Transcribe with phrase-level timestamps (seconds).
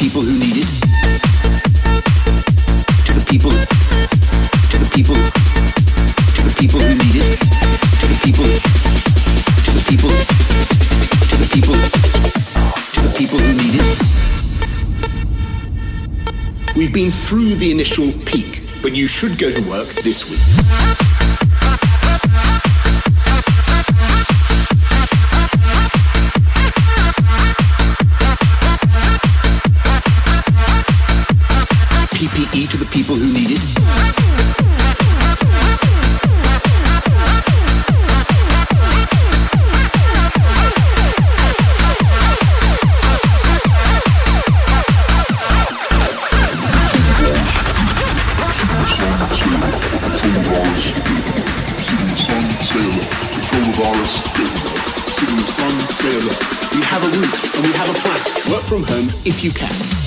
[0.00, 0.66] people who need it.
[3.04, 3.50] To the people.
[3.50, 5.14] To the people.
[5.14, 7.38] To the people who need it.
[8.00, 8.48] To the people.
[9.66, 10.08] To the people.
[11.28, 11.76] To the people.
[12.94, 13.98] To the people who need it.
[16.74, 20.40] We've been through the initial peak, but you should go to work this week.
[59.42, 59.99] You can.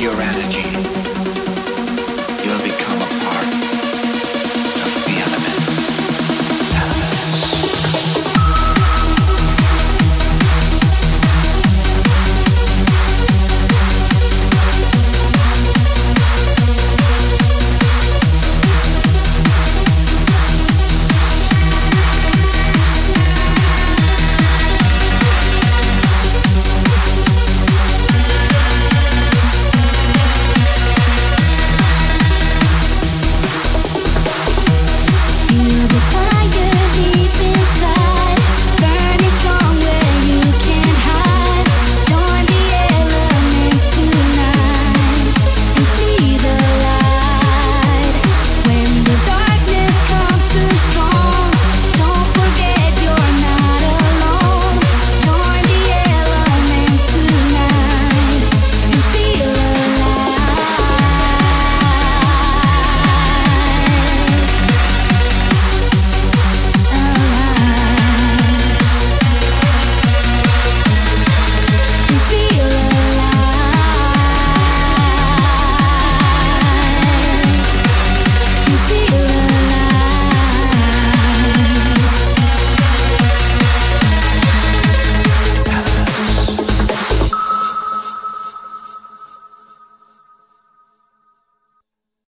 [0.00, 1.09] Your energy.